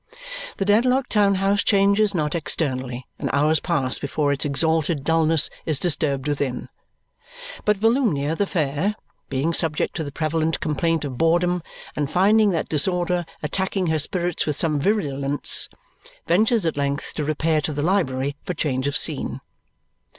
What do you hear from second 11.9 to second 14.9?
and finding that disorder attacking her spirits with some